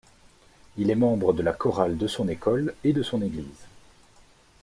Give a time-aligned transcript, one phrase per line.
[0.77, 3.67] Il est membre de la chorale de son école et de son église.